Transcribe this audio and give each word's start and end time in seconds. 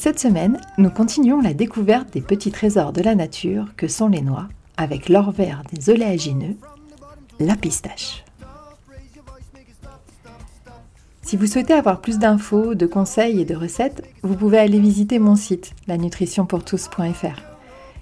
Cette 0.00 0.20
semaine, 0.20 0.60
nous 0.78 0.90
continuons 0.90 1.40
la 1.40 1.54
découverte 1.54 2.12
des 2.12 2.20
petits 2.20 2.52
trésors 2.52 2.92
de 2.92 3.02
la 3.02 3.16
nature 3.16 3.74
que 3.76 3.88
sont 3.88 4.06
les 4.06 4.20
noix, 4.20 4.46
avec 4.76 5.08
l'or 5.08 5.32
vert 5.32 5.64
des 5.72 5.90
oléagineux, 5.90 6.56
la 7.40 7.56
pistache. 7.56 8.24
Si 11.22 11.36
vous 11.36 11.48
souhaitez 11.48 11.72
avoir 11.72 12.00
plus 12.00 12.20
d'infos, 12.20 12.76
de 12.76 12.86
conseils 12.86 13.40
et 13.40 13.44
de 13.44 13.56
recettes, 13.56 14.04
vous 14.22 14.36
pouvez 14.36 14.58
aller 14.58 14.78
visiter 14.78 15.18
mon 15.18 15.34
site, 15.34 15.72
lanutritionpourtous.fr. 15.88 17.42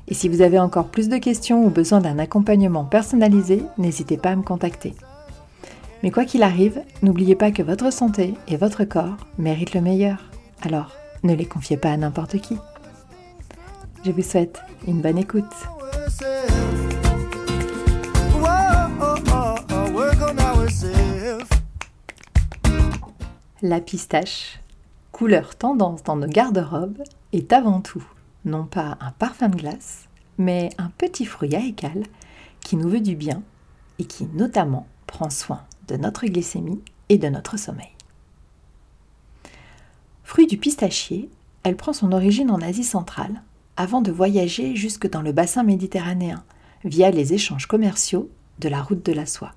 Et 0.09 0.12
si 0.12 0.28
vous 0.28 0.42
avez 0.42 0.59
encore 0.59 0.88
plus 0.88 1.09
de 1.09 1.16
questions 1.16 1.65
ou 1.65 1.70
besoin 1.70 2.02
d'un 2.02 2.18
accompagnement 2.18 2.84
personnalisé, 2.84 3.62
n'hésitez 3.78 4.18
pas 4.18 4.32
à 4.32 4.37
me 4.37 4.42
contacter. 4.42 4.92
Mais 6.02 6.10
quoi 6.10 6.26
qu'il 6.26 6.42
arrive, 6.42 6.82
n'oubliez 7.02 7.37
pas 7.37 7.52
que 7.52 7.62
votre 7.62 7.90
santé 7.90 8.34
et 8.48 8.59
votre 8.59 8.85
corps 8.85 9.16
méritent 9.38 9.73
le 9.73 9.80
meilleur. 9.80 10.18
Alors, 10.60 10.92
ne 11.22 11.34
les 11.34 11.46
confiez 11.46 11.76
pas 11.76 11.92
à 11.92 11.96
n'importe 11.96 12.38
qui. 12.38 12.56
Je 14.04 14.10
vous 14.10 14.22
souhaite 14.22 14.60
une 14.86 15.00
bonne 15.00 15.18
écoute. 15.18 15.45
La 23.62 23.80
pistache, 23.80 24.60
couleur 25.12 25.56
tendance 25.56 26.02
dans 26.02 26.16
nos 26.16 26.28
garde-robes, 26.28 27.02
est 27.32 27.52
avant 27.52 27.80
tout 27.80 28.04
non 28.46 28.64
pas 28.64 28.96
un 29.01 29.10
parfum 29.10 29.48
de 29.48 29.56
glace, 29.56 30.08
mais 30.38 30.70
un 30.78 30.90
petit 30.96 31.26
fruit 31.26 31.54
à 31.54 31.60
écale 31.60 32.04
qui 32.60 32.76
nous 32.76 32.88
veut 32.88 33.01
du 33.01 33.16
bien 33.16 33.42
et 33.98 34.04
qui 34.04 34.26
notamment 34.32 34.86
prend 35.06 35.30
soin 35.30 35.62
de 35.88 35.96
notre 35.96 36.26
glycémie 36.26 36.80
et 37.08 37.18
de 37.18 37.28
notre 37.28 37.58
sommeil. 37.58 37.95
Fruit 40.27 40.49
du 40.49 40.57
pistachier, 40.57 41.30
elle 41.63 41.77
prend 41.77 41.93
son 41.93 42.10
origine 42.10 42.51
en 42.51 42.60
Asie 42.60 42.82
centrale, 42.82 43.43
avant 43.77 44.02
de 44.02 44.10
voyager 44.10 44.74
jusque 44.74 45.09
dans 45.09 45.23
le 45.23 45.30
bassin 45.30 45.63
méditerranéen, 45.63 46.43
via 46.85 47.13
les 47.13 47.32
échanges 47.32 47.66
commerciaux 47.66 48.29
de 48.59 48.69
la 48.69 48.82
route 48.82 49.07
de 49.07 49.13
la 49.13 49.24
soie. 49.24 49.52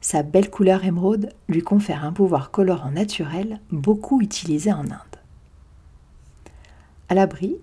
Sa 0.00 0.22
belle 0.22 0.48
couleur 0.48 0.86
émeraude 0.86 1.28
lui 1.46 1.60
confère 1.60 2.06
un 2.06 2.12
pouvoir 2.14 2.50
colorant 2.50 2.90
naturel 2.90 3.60
beaucoup 3.70 4.22
utilisé 4.22 4.72
en 4.72 4.86
Inde. 4.90 5.20
À 7.10 7.14
l'abri, 7.14 7.56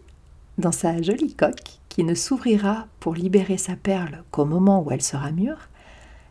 dans 0.59 0.71
sa 0.71 1.01
jolie 1.01 1.33
coque, 1.33 1.79
qui 1.89 2.03
ne 2.03 2.13
s'ouvrira 2.13 2.85
pour 2.99 3.15
libérer 3.15 3.57
sa 3.57 3.75
perle 3.75 4.23
qu'au 4.29 4.45
moment 4.45 4.83
où 4.83 4.91
elle 4.91 5.01
sera 5.01 5.31
mûre, 5.31 5.69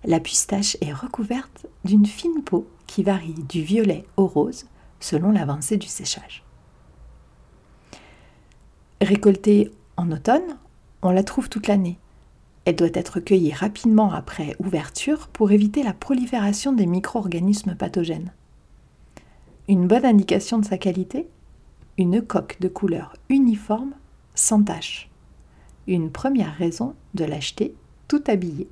la 0.05 0.21
pistache 0.21 0.77
est 0.81 0.93
recouverte 0.93 1.67
d'une 1.85 2.07
fine 2.07 2.45
peau 2.45 2.69
qui 2.87 3.03
varie 3.03 3.35
du 3.49 3.63
violet 3.63 4.05
au 4.17 4.29
rose 4.29 4.67
selon 5.01 5.31
l'avancée 5.31 5.77
du 5.77 5.87
séchage. 5.87 6.45
Récoltée 9.01 9.71
en 9.97 10.11
automne, 10.11 10.59
on 11.03 11.11
la 11.11 11.23
trouve 11.23 11.49
toute 11.49 11.69
l'année. 11.69 11.99
Elle 12.65 12.77
doit 12.77 12.89
être 12.93 13.21
cueillie 13.21 13.53
rapidement 13.53 14.13
après 14.13 14.57
ouverture 14.59 15.29
pour 15.29 15.53
éviter 15.53 15.83
la 15.83 15.95
prolifération 15.95 16.73
des 16.73 16.87
micro-organismes 16.87 17.75
pathogènes. 17.75 18.33
Une 19.69 19.87
bonne 19.87 20.05
indication 20.05 20.59
de 20.59 20.65
sa 20.65 20.79
qualité 20.79 21.29
Une 21.97 22.23
coque 22.23 22.59
de 22.61 22.69
couleur 22.69 23.17
uniforme, 23.29 23.93
sans 24.35 24.63
tache. 24.63 25.09
Une 25.87 26.11
première 26.11 26.55
raison 26.55 26.95
de 27.15 27.25
l'acheter 27.25 27.75
tout 28.09 28.23
habillée. 28.27 28.69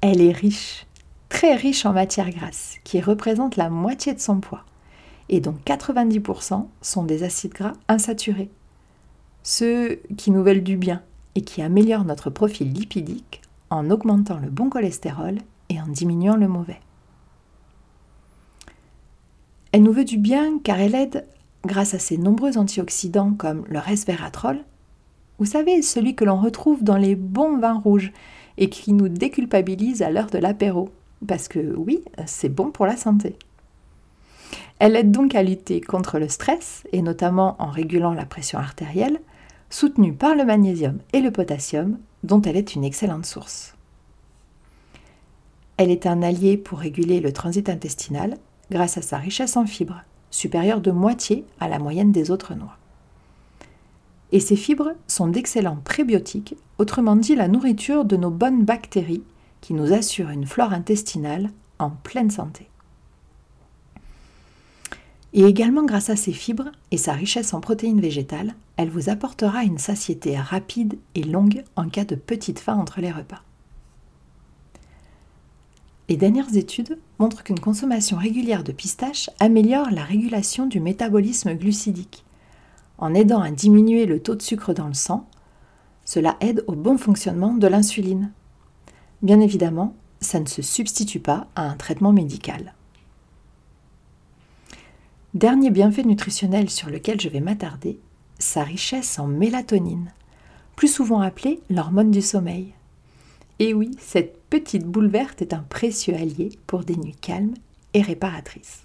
Elle 0.00 0.20
est 0.20 0.32
riche 0.32 0.86
très 1.38 1.54
riche 1.54 1.86
en 1.86 1.92
matières 1.92 2.30
grasses, 2.30 2.78
qui 2.82 3.00
représentent 3.00 3.54
la 3.54 3.70
moitié 3.70 4.12
de 4.12 4.18
son 4.18 4.40
poids, 4.40 4.64
et 5.28 5.38
dont 5.38 5.54
90% 5.66 6.66
sont 6.82 7.04
des 7.04 7.22
acides 7.22 7.52
gras 7.52 7.74
insaturés, 7.86 8.50
ceux 9.44 10.00
qui 10.16 10.32
nous 10.32 10.42
veulent 10.42 10.64
du 10.64 10.76
bien 10.76 11.00
et 11.36 11.42
qui 11.42 11.62
améliorent 11.62 12.04
notre 12.04 12.28
profil 12.28 12.72
lipidique 12.72 13.40
en 13.70 13.88
augmentant 13.88 14.40
le 14.40 14.50
bon 14.50 14.68
cholestérol 14.68 15.38
et 15.68 15.80
en 15.80 15.86
diminuant 15.86 16.34
le 16.34 16.48
mauvais. 16.48 16.80
Elle 19.70 19.84
nous 19.84 19.92
veut 19.92 20.04
du 20.04 20.18
bien 20.18 20.58
car 20.64 20.80
elle 20.80 20.96
aide, 20.96 21.24
grâce 21.64 21.94
à 21.94 22.00
ses 22.00 22.18
nombreux 22.18 22.58
antioxydants 22.58 23.34
comme 23.34 23.64
le 23.68 23.78
resveratrol, 23.78 24.64
vous 25.38 25.46
savez, 25.46 25.82
celui 25.82 26.16
que 26.16 26.24
l'on 26.24 26.40
retrouve 26.40 26.82
dans 26.82 26.96
les 26.96 27.14
bons 27.14 27.58
vins 27.58 27.78
rouges 27.78 28.12
et 28.56 28.68
qui 28.70 28.92
nous 28.92 29.08
déculpabilise 29.08 30.02
à 30.02 30.10
l'heure 30.10 30.30
de 30.30 30.38
l'apéro, 30.38 30.90
parce 31.26 31.48
que 31.48 31.74
oui, 31.76 32.02
c'est 32.26 32.48
bon 32.48 32.70
pour 32.70 32.86
la 32.86 32.96
santé. 32.96 33.36
Elle 34.78 34.96
aide 34.96 35.10
donc 35.10 35.34
à 35.34 35.42
lutter 35.42 35.80
contre 35.80 36.18
le 36.18 36.28
stress, 36.28 36.84
et 36.92 37.02
notamment 37.02 37.56
en 37.58 37.70
régulant 37.70 38.14
la 38.14 38.26
pression 38.26 38.58
artérielle, 38.58 39.20
soutenue 39.70 40.14
par 40.14 40.34
le 40.34 40.44
magnésium 40.44 40.98
et 41.12 41.20
le 41.20 41.30
potassium, 41.30 41.98
dont 42.22 42.40
elle 42.42 42.56
est 42.56 42.74
une 42.74 42.84
excellente 42.84 43.26
source. 43.26 43.74
Elle 45.76 45.90
est 45.90 46.06
un 46.06 46.22
allié 46.22 46.56
pour 46.56 46.78
réguler 46.78 47.20
le 47.20 47.32
transit 47.32 47.68
intestinal 47.68 48.36
grâce 48.70 48.98
à 48.98 49.02
sa 49.02 49.18
richesse 49.18 49.56
en 49.56 49.66
fibres, 49.66 50.02
supérieure 50.30 50.80
de 50.80 50.90
moitié 50.90 51.44
à 51.60 51.68
la 51.68 51.78
moyenne 51.78 52.12
des 52.12 52.30
autres 52.30 52.54
noix. 52.54 52.76
Et 54.30 54.40
ces 54.40 54.56
fibres 54.56 54.92
sont 55.06 55.28
d'excellents 55.28 55.78
prébiotiques, 55.84 56.56
autrement 56.78 57.16
dit 57.16 57.34
la 57.34 57.48
nourriture 57.48 58.04
de 58.04 58.16
nos 58.16 58.30
bonnes 58.30 58.64
bactéries 58.64 59.22
qui 59.60 59.74
nous 59.74 59.92
assure 59.92 60.30
une 60.30 60.46
flore 60.46 60.72
intestinale 60.72 61.50
en 61.78 61.90
pleine 61.90 62.30
santé. 62.30 62.68
Et 65.34 65.44
également 65.44 65.84
grâce 65.84 66.10
à 66.10 66.16
ses 66.16 66.32
fibres 66.32 66.70
et 66.90 66.96
sa 66.96 67.12
richesse 67.12 67.52
en 67.52 67.60
protéines 67.60 68.00
végétales, 68.00 68.54
elle 68.76 68.88
vous 68.88 69.10
apportera 69.10 69.62
une 69.62 69.78
satiété 69.78 70.38
rapide 70.38 70.98
et 71.14 71.22
longue 71.22 71.64
en 71.76 71.88
cas 71.88 72.04
de 72.04 72.14
petite 72.14 72.60
faim 72.60 72.76
entre 72.76 73.00
les 73.00 73.12
repas. 73.12 73.42
Les 76.08 76.16
dernières 76.16 76.56
études 76.56 76.98
montrent 77.18 77.42
qu'une 77.42 77.60
consommation 77.60 78.16
régulière 78.16 78.64
de 78.64 78.72
pistaches 78.72 79.28
améliore 79.40 79.90
la 79.90 80.02
régulation 80.02 80.64
du 80.64 80.80
métabolisme 80.80 81.52
glucidique. 81.52 82.24
En 82.96 83.12
aidant 83.12 83.42
à 83.42 83.50
diminuer 83.50 84.06
le 84.06 84.20
taux 84.22 84.34
de 84.34 84.42
sucre 84.42 84.72
dans 84.72 84.88
le 84.88 84.94
sang, 84.94 85.28
cela 86.06 86.38
aide 86.40 86.64
au 86.66 86.72
bon 86.72 86.96
fonctionnement 86.96 87.52
de 87.52 87.66
l'insuline, 87.66 88.32
Bien 89.22 89.40
évidemment, 89.40 89.94
ça 90.20 90.38
ne 90.38 90.46
se 90.46 90.62
substitue 90.62 91.18
pas 91.18 91.48
à 91.56 91.62
un 91.62 91.74
traitement 91.74 92.12
médical. 92.12 92.74
Dernier 95.34 95.70
bienfait 95.70 96.04
nutritionnel 96.04 96.70
sur 96.70 96.88
lequel 96.88 97.20
je 97.20 97.28
vais 97.28 97.40
m'attarder, 97.40 97.98
sa 98.38 98.62
richesse 98.62 99.18
en 99.18 99.26
mélatonine, 99.26 100.12
plus 100.76 100.88
souvent 100.88 101.20
appelée 101.20 101.60
l'hormone 101.68 102.12
du 102.12 102.22
sommeil. 102.22 102.72
Et 103.58 103.74
oui, 103.74 103.90
cette 103.98 104.40
petite 104.48 104.86
boule 104.86 105.08
verte 105.08 105.42
est 105.42 105.52
un 105.52 105.64
précieux 105.68 106.14
allié 106.14 106.50
pour 106.68 106.84
des 106.84 106.96
nuits 106.96 107.16
calmes 107.20 107.54
et 107.94 108.02
réparatrices. 108.02 108.84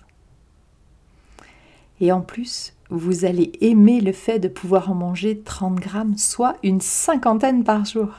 Et 2.01 2.11
en 2.11 2.21
plus, 2.21 2.73
vous 2.89 3.23
allez 3.25 3.51
aimer 3.61 4.01
le 4.01 4.11
fait 4.11 4.39
de 4.39 4.47
pouvoir 4.47 4.89
en 4.89 4.95
manger 4.95 5.39
30 5.39 5.75
grammes, 5.75 6.17
soit 6.17 6.57
une 6.63 6.81
cinquantaine 6.81 7.63
par 7.63 7.85
jour. 7.85 8.09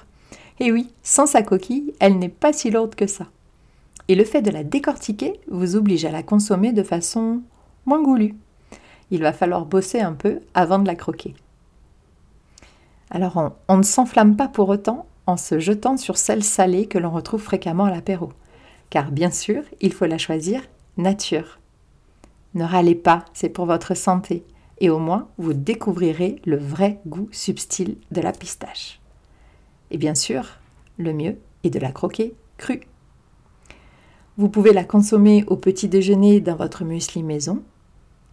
Et 0.61 0.71
oui, 0.71 0.93
sans 1.03 1.27
sa 1.27 1.43
coquille, 1.43 1.95
elle 1.99 2.19
n'est 2.19 2.29
pas 2.29 2.53
si 2.53 2.71
lourde 2.71 2.95
que 2.95 3.06
ça. 3.06 3.27
Et 4.09 4.15
le 4.15 4.25
fait 4.25 4.43
de 4.43 4.51
la 4.51 4.65
décortiquer 4.65 5.41
vous 5.49 5.77
oblige 5.77 6.05
à 6.05 6.11
la 6.11 6.23
consommer 6.23 6.73
de 6.73 6.83
façon 6.83 7.43
moins 7.87 8.03
goulue. 8.03 8.37
Il 9.11 9.23
va 9.23 9.33
falloir 9.33 9.67
bosser 9.67 10.01
un 10.01 10.12
peu 10.12 10.41
avant 10.55 10.79
de 10.79 10.87
la 10.87 10.95
croquer. 10.95 11.35
Alors 13.11 13.37
on, 13.37 13.53
on 13.69 13.77
ne 13.79 13.83
s'enflamme 13.83 14.37
pas 14.37 14.49
pour 14.49 14.69
autant 14.69 15.06
en 15.27 15.37
se 15.37 15.59
jetant 15.59 15.97
sur 15.97 16.17
celle 16.17 16.45
salée 16.45 16.87
que 16.87 16.99
l'on 16.99 17.11
retrouve 17.11 17.43
fréquemment 17.43 17.85
à 17.85 17.91
l'apéro. 17.91 18.33
Car 18.91 19.11
bien 19.11 19.31
sûr, 19.31 19.62
il 19.81 19.93
faut 19.93 20.07
la 20.07 20.19
choisir 20.19 20.62
nature. 20.97 21.59
Ne 22.55 22.65
râlez 22.65 22.95
pas, 22.95 23.25
c'est 23.33 23.49
pour 23.49 23.67
votre 23.67 23.95
santé. 23.95 24.45
Et 24.79 24.91
au 24.91 24.99
moins, 24.99 25.29
vous 25.39 25.55
découvrirez 25.55 26.41
le 26.45 26.57
vrai 26.57 27.00
goût 27.07 27.29
subtil 27.33 27.97
de 28.11 28.21
la 28.21 28.33
pistache. 28.33 29.00
Et 29.94 29.96
bien 29.96 30.17
sûr, 30.17 30.58
le 30.99 31.12
mieux 31.12 31.38
est 31.62 31.70
de 31.70 31.79
la 31.79 31.93
croquer 31.93 32.35
crue. 32.56 32.81
Vous 34.37 34.49
pouvez 34.49 34.73
la 34.73 34.82
consommer 34.82 35.44
au 35.46 35.56
petit 35.56 35.87
déjeuner 35.87 36.41
dans 36.41 36.56
votre 36.56 36.82
muesli 36.82 37.23
maison, 37.23 37.62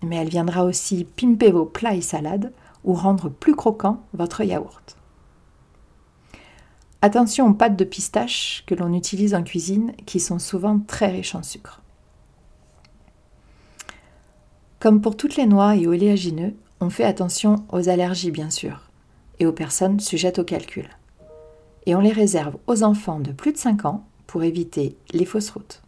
mais 0.02 0.16
elle 0.16 0.30
viendra 0.30 0.66
aussi 0.66 1.04
pimper 1.04 1.52
vos 1.52 1.66
plats 1.66 1.94
et 1.94 2.02
salades 2.02 2.52
ou 2.84 2.96
rendre 2.96 3.30
plus 3.30 3.56
croquant 3.56 4.02
votre 4.16 4.42
yaourt. 4.42 4.98
Attention 7.04 7.48
aux 7.50 7.54
pâtes 7.54 7.78
de 7.78 7.86
pistache 7.86 8.64
que 8.66 8.74
l'on 8.74 8.92
utilise 8.92 9.36
en 9.36 9.44
cuisine 9.44 9.94
qui 10.08 10.20
sont 10.20 10.40
souvent 10.40 10.80
très 10.80 11.12
riches 11.12 11.36
en 11.36 11.44
sucre. 11.44 11.84
Comme 14.80 15.00
pour 15.00 15.16
toutes 15.16 15.36
les 15.36 15.46
noix 15.46 15.76
et 15.76 15.86
oléagineux, 15.86 16.56
on 16.80 16.90
fait 16.90 17.04
attention 17.04 17.58
aux 17.72 17.88
allergies 17.88 18.32
bien 18.32 18.50
sûr 18.50 18.90
et 19.38 19.46
aux 19.46 19.54
personnes 19.54 20.00
sujettes 20.00 20.40
au 20.40 20.44
calcul. 20.44 20.90
Et 21.86 21.96
on 21.96 22.00
les 22.00 22.12
réserve 22.12 22.58
aux 22.68 22.84
enfants 22.84 23.20
de 23.20 23.32
plus 23.32 23.54
de 23.54 23.58
5 23.58 23.86
ans 23.86 24.06
pour 24.28 24.44
éviter 24.44 24.96
les 25.14 25.26
fausses 25.26 25.50
routes. 25.50 25.82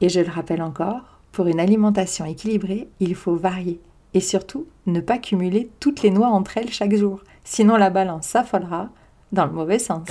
Et 0.00 0.08
je 0.08 0.20
le 0.20 0.30
rappelle 0.30 0.62
encore, 0.62 1.20
pour 1.32 1.46
une 1.46 1.60
alimentation 1.60 2.24
équilibrée, 2.24 2.88
il 3.00 3.14
faut 3.14 3.36
varier 3.36 3.80
et 4.14 4.20
surtout 4.20 4.66
ne 4.86 5.00
pas 5.00 5.18
cumuler 5.18 5.70
toutes 5.80 6.02
les 6.02 6.10
noix 6.10 6.28
entre 6.28 6.58
elles 6.58 6.70
chaque 6.70 6.94
jour, 6.94 7.20
sinon 7.44 7.76
la 7.76 7.90
balance 7.90 8.26
s'affolera 8.26 8.90
dans 9.32 9.46
le 9.46 9.52
mauvais 9.52 9.78
sens. 9.78 10.08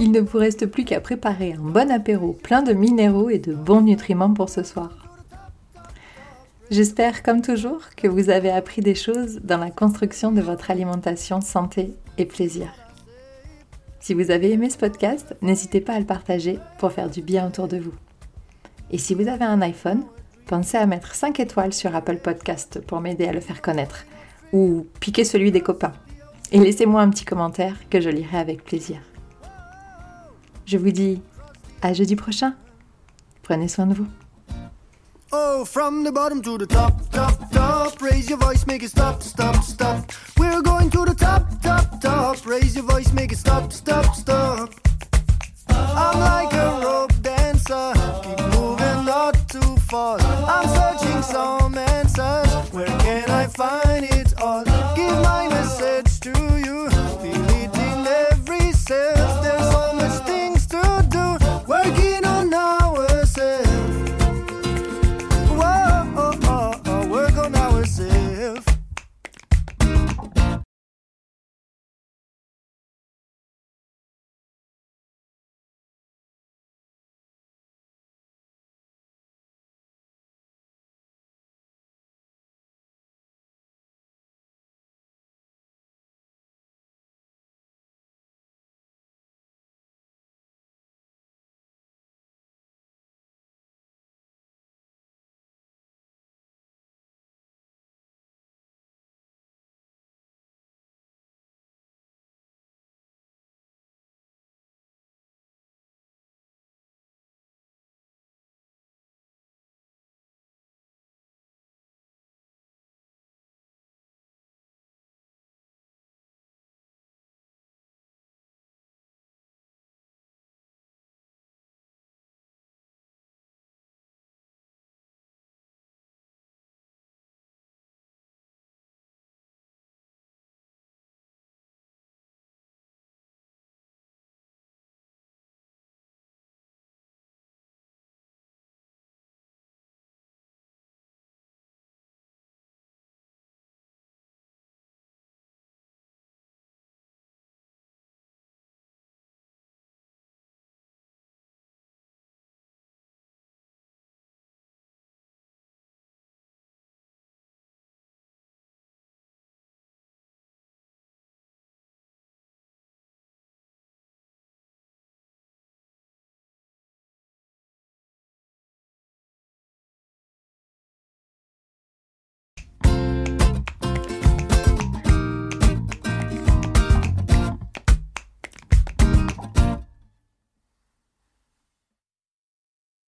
Il 0.00 0.10
ne 0.10 0.20
vous 0.20 0.38
reste 0.38 0.66
plus 0.66 0.84
qu'à 0.84 1.00
préparer 1.00 1.52
un 1.52 1.60
bon 1.60 1.90
apéro 1.90 2.32
plein 2.32 2.62
de 2.62 2.72
minéraux 2.72 3.30
et 3.30 3.38
de 3.38 3.54
bons 3.54 3.82
nutriments 3.82 4.32
pour 4.32 4.48
ce 4.48 4.62
soir. 4.62 5.01
J'espère, 6.70 7.22
comme 7.22 7.42
toujours, 7.42 7.82
que 7.96 8.08
vous 8.08 8.30
avez 8.30 8.50
appris 8.50 8.80
des 8.80 8.94
choses 8.94 9.40
dans 9.42 9.58
la 9.58 9.70
construction 9.70 10.32
de 10.32 10.40
votre 10.40 10.70
alimentation 10.70 11.40
santé 11.40 11.94
et 12.18 12.24
plaisir. 12.24 12.72
Si 14.00 14.14
vous 14.14 14.30
avez 14.30 14.52
aimé 14.52 14.70
ce 14.70 14.78
podcast, 14.78 15.36
n'hésitez 15.42 15.80
pas 15.80 15.94
à 15.94 16.00
le 16.00 16.06
partager 16.06 16.58
pour 16.78 16.92
faire 16.92 17.10
du 17.10 17.22
bien 17.22 17.46
autour 17.46 17.68
de 17.68 17.78
vous. 17.78 17.94
Et 18.90 18.98
si 18.98 19.14
vous 19.14 19.28
avez 19.28 19.44
un 19.44 19.60
iPhone, 19.60 20.02
pensez 20.46 20.76
à 20.76 20.86
mettre 20.86 21.14
5 21.14 21.40
étoiles 21.40 21.72
sur 21.72 21.94
Apple 21.94 22.16
Podcast 22.16 22.80
pour 22.86 23.00
m'aider 23.00 23.26
à 23.26 23.32
le 23.32 23.40
faire 23.40 23.62
connaître, 23.62 24.04
ou 24.52 24.86
piquer 25.00 25.24
celui 25.24 25.52
des 25.52 25.60
copains. 25.60 25.92
Et 26.52 26.58
laissez-moi 26.58 27.00
un 27.00 27.10
petit 27.10 27.24
commentaire 27.24 27.76
que 27.90 28.00
je 28.00 28.10
lirai 28.10 28.38
avec 28.38 28.64
plaisir. 28.64 28.98
Je 30.66 30.78
vous 30.78 30.90
dis 30.90 31.20
à 31.80 31.92
jeudi 31.92 32.16
prochain. 32.16 32.54
Prenez 33.42 33.68
soin 33.68 33.86
de 33.86 33.94
vous. 33.94 34.06
From 35.64 36.02
the 36.02 36.10
bottom 36.12 36.42
to 36.42 36.58
the 36.58 36.66
top, 36.66 37.08
top, 37.10 37.50
top. 37.50 38.02
Raise 38.02 38.28
your 38.28 38.38
voice, 38.38 38.66
make 38.66 38.82
it 38.82 38.90
stop, 38.90 39.22
stop, 39.22 39.62
stop. 39.62 40.10
We're 40.36 40.60
going 40.60 40.90
to 40.90 41.04
the 41.04 41.14
top, 41.14 41.44
top, 41.62 42.00
top. 42.00 42.44
Raise 42.44 42.74
your 42.74 42.84
voice, 42.84 43.12
make 43.12 43.32
it 43.32 43.38
stop, 43.38 43.72
stop, 43.72 44.14
stop. 44.14 44.70
I'm 45.68 46.20
like 46.20 46.52
a 46.52 46.80
rope 46.84 47.12
dancer. 47.22 47.92
Keep 48.22 48.40
moving, 48.54 49.04
not 49.04 49.34
too 49.48 49.76
fast. 49.88 50.21